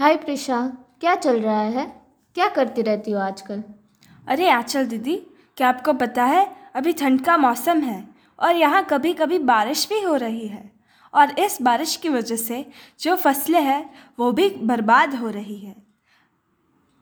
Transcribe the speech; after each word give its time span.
हाय 0.00 0.16
प्रिशा, 0.16 0.58
क्या 1.00 1.14
चल 1.14 1.40
रहा 1.40 1.60
है? 1.60 1.84
क्या 2.34 2.48
करती 2.48 2.82
रहती 2.82 3.10
हो 3.10 3.18
आजकल? 3.20 3.62
अरे 4.28 4.48
आचल 4.48 4.86
दीदी, 4.86 5.16
क्या 5.56 5.68
आपको 5.68 5.92
पता 5.92 6.24
है, 6.24 6.46
अभी 6.74 6.92
ठंड 6.92 7.20
का 7.20 7.36
मौसम 7.36 7.80
है 7.80 8.08
और 8.38 8.56
यहाँ 8.56 8.82
कभी 8.84 9.12
कभी 9.12 9.38
बारिश 9.38 9.88
भी 9.88 10.00
हो 10.00 10.14
रही 10.16 10.46
है। 10.48 10.72
और 11.14 11.38
इस 11.38 11.58
बारिश 11.62 11.96
की 11.96 12.08
वजह 12.08 12.36
से 12.36 12.64
जो 13.00 13.16
फ़सलें 13.16 13.60
हैं, 13.60 13.90
वो 14.18 14.32
भी 14.32 14.48
बर्बाद 14.50 15.14
हो 15.14 15.30
रही 15.30 15.58
है। 15.58 15.76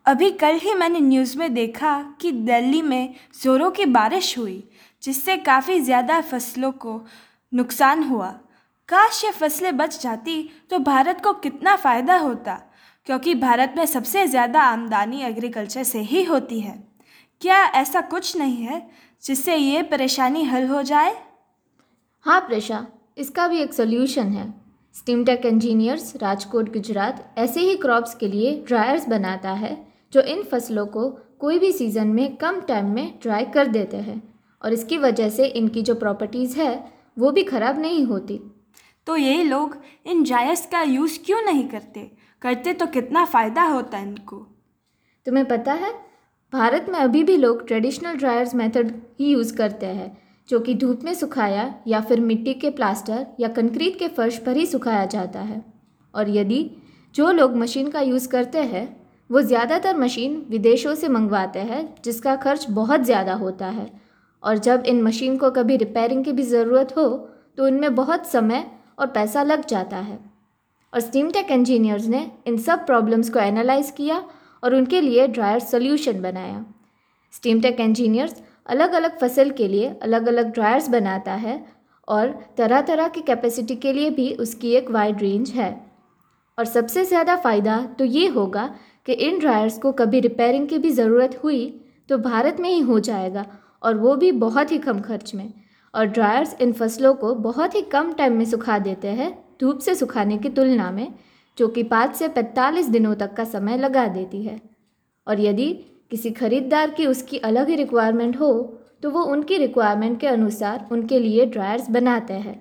अभी 0.06 0.30
कल 0.30 0.54
ही 0.54 0.74
मैंने 0.74 1.00
न्यूज़ 1.00 1.38
में 1.38 1.54
देखा 1.54 2.02
कि 2.20 2.32
दिल्ली 2.32 2.82
में 2.82 3.14
ज़ोरों 3.42 3.70
की 3.70 3.84
बारिश 3.84 4.38
हुई, 4.38 4.62
जिससे 5.02 5.36
काफ़ी 5.36 5.80
ज़्यादा 5.80 6.20
फ़सलों 6.20 6.72
को 6.72 7.00
नुकसान 7.52 8.02
हुआ। 8.02 8.38
काश 8.88 9.22
ये 9.24 9.30
फ़सलें 9.30 9.76
बच 9.76 10.00
जाती 10.02 10.42
तो 10.70 10.78
भारत 10.80 11.20
को 11.24 11.32
कितना 11.34 11.74
फ़ायदा 11.76 12.16
होता, 12.18 12.52
क्योंकि 13.06 13.34
भारत 13.36 13.74
में 13.76 13.84
सबसे 13.86 14.26
ज़्यादा 14.26 14.62
आमदनी 14.62 15.22
एग्रीकल्चर 15.24 15.82
से 15.84 15.98
ही 16.02 16.22
होती 16.24 16.60
है। 16.60 16.72
क्या 17.42 17.58
ऐसा 17.74 18.00
कुछ 18.02 18.36
नहीं 18.36 18.56
है 18.56 18.80
जिससे 19.22 19.56
ये 19.56 19.82
परेशानी 19.84 20.44
हल 20.44 20.66
हो 20.66 20.82
जाए? 20.82 21.14
हाँ 22.26 22.40
प्रिशा, 22.40 22.86
इसका 23.18 23.46
भी 23.48 23.60
एक 23.60 23.74
सोल्यूशन 23.74 24.28
है। 24.28 24.52
स्टीमटेक 24.94 25.46
इंजीनियर्स 25.46 26.12
राजकोट, 26.16 26.72
गुजरात 26.72 27.34
ऐसे 27.38 27.60
ही 27.60 27.76
क्रॉप्स 27.76 28.14
के 28.14 28.28
लिए 28.28 28.54
ड्रायर्स 28.68 29.08
बनाता 29.08 29.50
है, 29.52 29.76
जो 30.12 30.20
इन 30.22 30.42
फ़सलों 30.42 30.86
को 30.86 31.08
कोई 31.40 31.58
भी 31.58 31.72
सीज़न 31.72 32.06
में 32.08 32.36
कम 32.36 32.60
टाइम 32.68 32.86
में 32.86 33.18
ड्राई 33.22 33.44
कर 33.46 33.66
देते 33.68 33.96
हैं। 33.98 34.22
और 34.62 34.72
इसकी 34.72 34.98
वजह 34.98 35.28
से 35.30 35.46
इनकी 35.46 35.82
जो 35.82 35.94
प्रॉपर्टीज़ 35.96 36.58
है, 36.60 36.84
वो 37.18 37.30
भी 37.30 37.42
ख़राब 37.44 37.78
नहीं 37.80 38.04
होती। 38.04 38.40
तो 39.08 39.16
ये 39.16 39.42
लोग 39.44 39.76
इन 40.06 40.22
ड्रायर्स 40.22 40.64
का 40.66 40.80
यूज़ 40.82 41.18
क्यों 41.26 41.40
नहीं 41.42 41.68
करते? 41.68 42.00
करते 42.42 42.72
तो 42.72 42.86
कितना 42.86 43.24
फ़ायदा 43.24 43.62
होता 43.62 43.98
इनको? 43.98 44.36
तुम्हें 45.26 45.44
पता 45.48 45.72
है, 45.72 45.92
भारत 46.52 46.86
में 46.88 46.98
अभी 46.98 47.22
भी 47.24 47.36
लोग 47.36 47.66
ट्रेडिशनल 47.66 48.16
ड्रायर्स 48.16 48.54
मेथड 48.54 48.90
ही 49.20 49.30
यूज़ 49.30 49.56
करते 49.56 49.86
हैं, 49.86 50.16
जो 50.48 50.60
कि 50.60 50.74
धूप 50.74 51.04
में 51.04 51.12
सुखाया 51.14 51.74
या 51.88 52.00
फिर 52.00 52.20
मिट्टी 52.20 52.54
के 52.54 52.70
प्लास्टर 52.70 53.26
या 53.40 53.48
कंक्रीट 53.48 53.98
के 53.98 54.08
फर्श 54.08 54.38
पर 54.38 54.56
ही 54.56 54.66
सुखाया 54.66 55.04
जाता 55.06 55.40
है। 55.40 55.64
और 56.14 56.30
यदि 56.30 56.70
जो 57.14 57.30
लोग 57.32 57.56
मशीन 57.56 57.90
का 57.90 58.00
यूज़ 58.02 58.28
करते 58.28 58.58
हैं, 58.58 58.86
वो 59.30 59.42
ज़्यादातर 59.42 59.96
मशीन 59.96 60.46
विदेशों 60.50 60.94
से 60.94 61.08
मंगवाते 61.08 61.58
हैं, 61.60 61.94
जिसका 62.04 62.36
खर्च 62.36 62.70
बहुत 62.70 63.04
ज़्यादा 63.04 63.34
होता 63.36 63.66
है। 63.68 63.90
और 64.42 64.58
जब 64.58 64.82
इन 64.86 65.02
मशीन 65.02 65.36
को 65.36 65.50
कभी 65.50 65.76
रिपेयरिंग 65.76 66.24
की 66.24 66.32
भी 66.32 66.42
ज़रूरत 66.44 66.96
हो 66.96 67.08
तो 67.56 67.66
उनमें 67.66 67.94
बहुत 67.94 68.26
समय 68.26 68.70
और 68.98 69.06
पैसा 69.08 69.42
लग 69.44 69.64
जाता 69.66 69.96
है। 69.98 70.18
और 70.92 71.00
स्टीम 71.00 71.30
टेक 71.30 71.50
इंजीनियर्स 71.50 72.06
ने 72.06 72.30
इन 72.46 72.56
सब 72.58 72.84
प्रॉब्लम्स 72.86 73.30
को 73.30 73.38
एनालाइज 73.40 73.90
किया 73.96 74.22
और 74.62 74.74
उनके 74.74 75.00
लिए 75.00 75.26
ड्रायर 75.28 75.60
सोल्यूशन 75.62 76.20
बनाया। 76.22 76.64
स्टीम 77.34 77.60
टेक 77.60 77.80
इंजीनियर्स 77.80 78.42
अलग 78.66 78.92
अलग 78.92 79.18
फ़सल 79.18 79.50
के 79.50 79.68
लिए 79.68 79.88
अलग 80.02 80.26
अलग 80.28 80.52
ड्रायर्स 80.54 80.88
बनाता 80.88 81.34
है 81.36 81.64
और 82.08 82.30
तरह 82.58 82.80
तरह 82.82 83.08
की 83.08 83.20
कैपेसिटी 83.22 83.76
के 83.76 83.92
लिए 83.92 84.10
भी 84.10 84.32
उसकी 84.36 84.72
एक 84.72 84.90
वाइड 84.90 85.20
रेंज 85.22 85.50
है। 85.50 85.70
और 86.58 86.64
सबसे 86.66 87.04
ज़्यादा 87.04 87.36
फ़ायदा 87.36 87.76
तो 87.98 88.04
ये 88.06 88.26
होगा 88.28 88.66
कि 89.06 89.12
इन 89.12 89.38
ड्रायर्स 89.38 89.78
को 89.78 89.92
कभी 89.94 90.20
रिपेयरिंग 90.20 90.68
की 90.68 90.78
भी 90.78 90.90
ज़रूरत 90.92 91.38
हुई 91.44 91.64
तो 92.08 92.18
भारत 92.20 92.56
में 92.60 92.68
ही 92.70 92.80
हो 92.80 92.98
जाएगा 93.00 93.46
और 93.82 93.96
वो 93.96 94.14
भी 94.16 94.30
बहुत 94.34 94.72
ही 94.72 94.78
कम 94.78 95.00
खर्च 95.00 95.34
में। 95.34 95.52
और 95.94 96.06
ड्रायर्स 96.06 96.56
इन 96.60 96.72
फ़सलों 96.72 97.14
को 97.14 97.34
बहुत 97.36 97.74
ही 97.74 97.82
कम 97.82 98.12
टाइम 98.12 98.36
में 98.36 98.44
सुखा 98.44 98.78
देते 98.78 99.08
हैं, 99.08 99.32
धूप 99.60 99.78
से 99.78 99.94
सुखाने 99.94 100.38
की 100.38 100.48
तुलना 100.48 100.90
में, 100.90 101.12
जो 101.58 101.68
कि 101.68 101.82
पाँच 101.82 102.16
से 102.16 102.28
पैंतालीस 102.28 102.86
दिनों 102.86 103.14
तक 103.14 103.34
का 103.34 103.44
समय 103.44 103.76
लगा 103.76 104.06
देती 104.08 104.42
है। 104.42 104.60
और 105.26 105.40
यदि 105.40 105.72
किसी 106.10 106.30
खरीदार 106.30 106.90
की 106.90 107.06
उसकी 107.06 107.38
अलग 107.38 107.68
ही 107.68 107.76
रिक्वायरमेंट 107.76 108.40
हो 108.40 108.52
तो 109.02 109.10
वो 109.10 109.22
उनकी 109.22 109.56
रिक्वायरमेंट 109.56 110.18
के 110.20 110.26
अनुसार 110.26 110.86
उनके 110.92 111.18
लिए 111.18 111.44
ड्रायर्स 111.46 111.90
बनाते 111.90 112.34
हैं। 112.34 112.54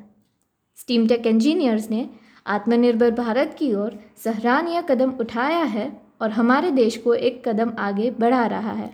स्टीम 0.78 1.08
टेक 1.08 1.28
इंजीनियर्स 1.28 1.90
ने 1.92 2.10
आत्मनिर्भर 2.46 3.12
भारत 3.12 3.56
की 3.60 3.74
ओर 3.74 3.98
सराहनीय 4.24 4.82
कदम 4.82 5.12
उठाया 5.20 5.64
है 5.66 5.92
और 6.22 6.32
हमारे 6.32 6.72
देश 6.72 6.98
को 6.98 7.14
एक 7.14 7.42
कदम 7.48 7.72
आगे 7.80 8.12
बढ़ा 8.12 8.46
रहा 8.46 8.72
है। 8.72 8.90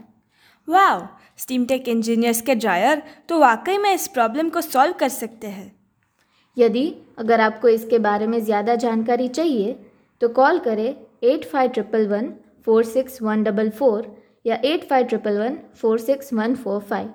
वाह 0.67 0.99
स्टीम 1.37 1.65
टेक 1.65 1.87
इंजीनियर्स 1.87 2.41
के 2.41 2.55
ड्रायर 2.55 3.01
तो 3.29 3.39
वाकई 3.39 3.77
में 3.77 3.93
इस 3.93 4.07
प्रॉब्लम 4.07 4.49
को 4.49 4.61
सॉल्व 4.61 4.93
कर 4.99 5.09
सकते 5.09 5.47
हैं। 5.47 5.71
यदि 6.57 6.85
अगर 7.19 7.41
आपको 7.41 7.67
इसके 7.69 7.99
बारे 7.99 8.27
में 8.27 8.39
ज़्यादा 8.39 8.75
जानकारी 8.75 9.27
चाहिए 9.29 9.75
तो 10.21 10.27
कॉल 10.31 10.59
करें 10.59 10.95
eight 11.23 11.45
five 11.45 11.71
triple 11.71 12.07
one 12.07 12.33
four 12.65 12.83
six 12.85 13.21
one 13.21 13.43
double 13.43 13.69
four 13.69 14.15
या 14.45 14.59
eight 14.65 14.87
five 14.89 15.05
triple 15.07 15.39
one 15.39 15.57
four 15.81 15.99
six 15.99 16.33
one 16.33 16.55
four 16.55 16.79
five 16.89 17.09